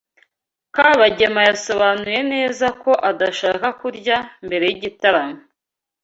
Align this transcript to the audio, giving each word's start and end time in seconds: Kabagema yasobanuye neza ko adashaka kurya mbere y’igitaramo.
Kabagema 0.75 1.41
yasobanuye 1.49 2.19
neza 2.33 2.65
ko 2.81 2.91
adashaka 3.09 3.67
kurya 3.79 4.17
mbere 4.45 4.63
y’igitaramo. 4.67 5.39